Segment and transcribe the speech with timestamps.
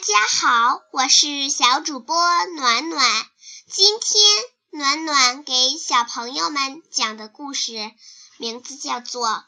[0.00, 2.16] 大家好，我是小主播
[2.56, 3.30] 暖暖。
[3.70, 4.24] 今天
[4.70, 7.92] 暖暖给小朋友们讲的故事
[8.38, 9.28] 名字叫做《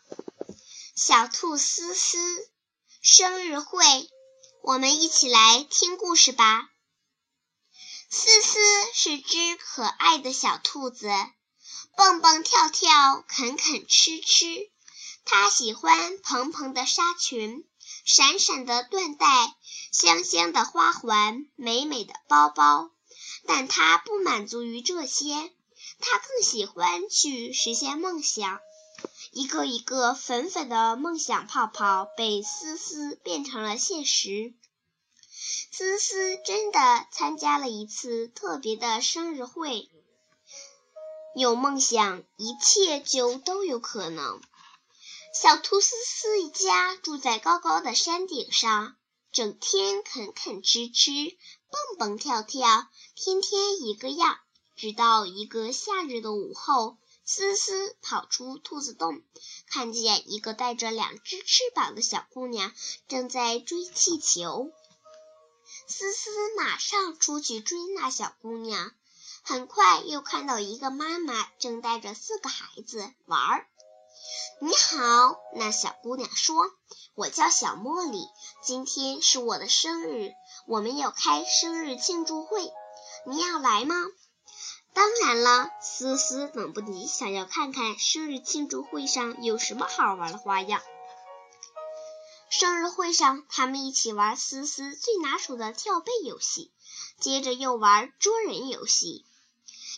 [0.95, 2.19] 小兔思思
[3.01, 3.83] 生日会》。
[4.63, 6.69] 我们一起来听故事吧。
[8.11, 8.61] 思思
[8.93, 11.09] 是只可爱的小兔子，
[11.97, 14.71] 蹦蹦跳跳，啃啃吃吃。
[15.25, 17.67] 它喜欢蓬蓬的纱裙。
[18.05, 19.55] 闪闪的缎带，
[19.93, 22.91] 香香的花环，美美的包包，
[23.47, 25.53] 但他不满足于这些，
[26.01, 28.59] 他更喜欢去实现梦想。
[29.33, 34.55] 一个一个粉粉的梦想泡泡被思思变成了现实。
[35.71, 39.91] 思思真的参加了一次特别的生日会。
[41.35, 44.41] 有梦想，一切就都有可能。
[45.35, 48.97] 小兔思思一家住在高高的山顶上，
[49.33, 54.39] 整天啃啃吃吃，蹦蹦跳跳，天天一个样。
[54.77, 59.23] 直到一个夏日的午后，思思跑出兔子洞，
[59.67, 62.75] 看见一个带着两只翅膀的小姑娘
[63.09, 64.71] 正在追气球。
[65.87, 68.93] 思思马上出去追那小姑娘，
[69.43, 73.67] 很快又看到一个妈妈正带着四个孩子玩儿。
[74.65, 76.71] 你好，那小姑娘说
[77.17, 78.29] ：“我叫小茉莉，
[78.63, 80.31] 今天是我的生日，
[80.69, 82.73] 我们要开生日庆祝会，
[83.27, 83.97] 你要来吗？”
[84.95, 90.81] 当然了，思思等不及，想要看看生日庆祝会上有什么好玩的花样。
[92.49, 96.71] 生日会上，他们一起玩思思最拿手的跳背游戏，
[97.19, 99.27] 接着又玩捉人游戏，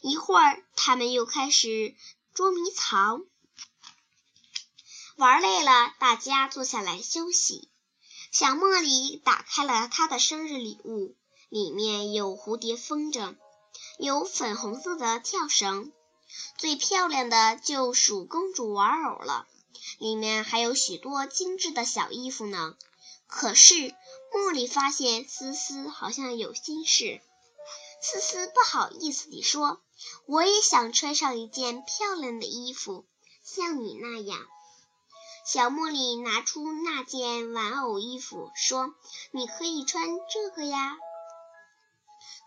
[0.00, 1.94] 一会儿他们又开始
[2.32, 3.26] 捉迷藏。
[5.16, 7.68] 玩累了，大家坐下来休息。
[8.32, 11.14] 小茉莉打开了她的生日礼物，
[11.50, 13.36] 里面有蝴蝶风筝，
[13.96, 15.92] 有粉红色的跳绳，
[16.58, 19.46] 最漂亮的就属公主玩偶了，
[20.00, 22.74] 里面还有许多精致的小衣服呢。
[23.28, 23.94] 可是
[24.32, 27.20] 茉莉发现思思好像有心事，
[28.02, 29.80] 思思不好意思地说
[30.26, 33.06] ：“我也想穿上一件漂亮的衣服，
[33.44, 34.44] 像你那样。”
[35.44, 38.94] 小茉莉拿出那件玩偶衣服，说
[39.30, 40.96] ：“你可以穿这个呀，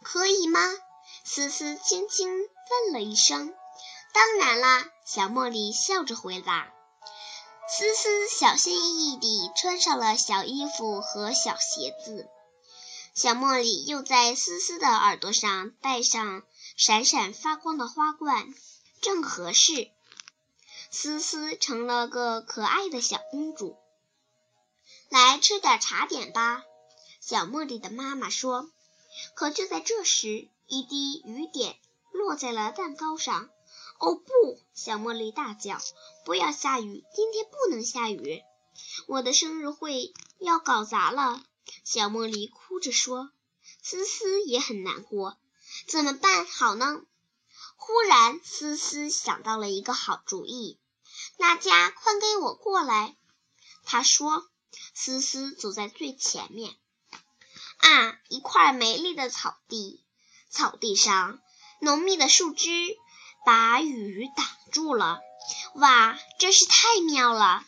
[0.02, 0.60] 可以吗？”
[1.24, 3.54] 思思轻轻问了一声。
[4.14, 6.74] “当然啦！”小茉莉笑着回答。
[7.70, 12.28] 思思小心翼翼地穿上了小衣服和小鞋子。
[13.14, 16.42] 小茉莉又在思思的耳朵上戴上
[16.76, 18.54] 闪闪发光的花冠，
[19.02, 19.92] 正合适。
[20.92, 23.78] 思思成了个可爱的小公主。
[25.10, 26.64] 来吃点茶点吧，
[27.22, 28.70] 小茉莉的妈妈说。
[29.34, 31.78] 可就在这时，一滴雨点
[32.12, 33.50] 落在了蛋糕上。
[34.00, 34.60] 哦不！
[34.76, 35.80] 小茉莉大叫
[36.24, 37.04] ：“不要下雨！
[37.16, 38.44] 今天不能下雨！
[39.08, 41.42] 我的生日会要搞砸了！”
[41.84, 43.32] 小茉莉哭着说。
[43.82, 45.38] 思思也很难过，
[45.88, 47.02] 怎么办好呢？
[47.78, 50.78] 忽然，思思想到了一个好主意。
[51.38, 53.16] 大家快给我过来！
[53.86, 54.46] 他说。
[54.94, 56.76] 思思走在最前面。
[57.78, 60.04] 啊，一块美丽的草地，
[60.50, 61.40] 草地上
[61.80, 62.70] 浓密的树枝
[63.46, 65.20] 把雨挡住了。
[65.76, 67.66] 哇，真是太妙了！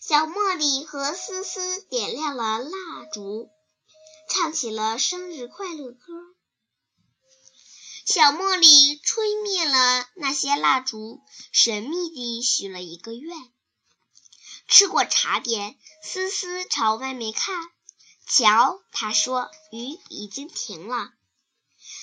[0.00, 3.48] 小茉莉和思思点亮了蜡烛，
[4.28, 6.12] 唱起了生日快乐歌。
[8.12, 13.50] 小茉莉吹灭了那些蜡烛，神秘地许了一个愿。
[14.68, 17.70] 吃过茶点，思思朝外面看，
[18.26, 21.14] 瞧，她说：“雨已经停了，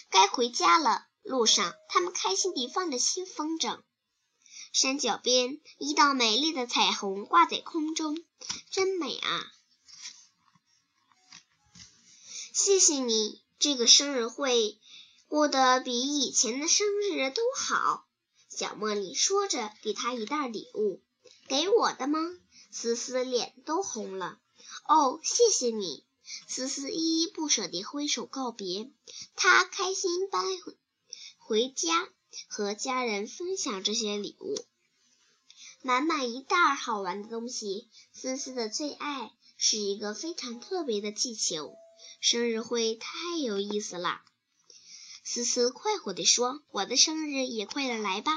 [0.10, 3.84] 该回家了。”路上，他们开心地放着新风筝。
[4.74, 8.18] 山脚边，一道美丽的彩虹挂在空中，
[8.72, 9.46] 真美啊！
[12.52, 14.80] 谢谢你，这个生日会。
[15.30, 18.08] 过得比以前的生日都好，
[18.50, 21.04] 小茉莉说着，给他一袋礼物。
[21.48, 22.20] 给我的吗？
[22.72, 24.40] 思思脸都红了。
[24.88, 26.04] 哦，谢谢你！
[26.48, 28.90] 思思依依不舍地挥手告别。
[29.36, 30.44] 她开心搬
[31.38, 32.10] 回家，
[32.48, 34.56] 和家人分享这些礼物。
[35.84, 37.88] 满满一袋好玩的东西。
[38.14, 41.76] 思思的最爱是一个非常特别的气球。
[42.20, 44.22] 生日会太有意思了。
[45.32, 48.32] 思思快活地说：“我的生日也快点来吧，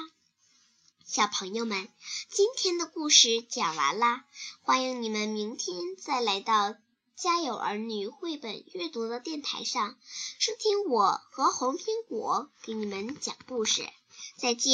[1.07, 1.89] 小朋友们！
[2.29, 4.27] 今天的故事讲完啦，
[4.61, 6.75] 欢迎你们明天再来到
[7.17, 9.97] 家有儿女绘本阅读的电台上
[10.39, 13.89] 收听我和红苹果给你们讲故事。
[14.37, 14.71] 再见。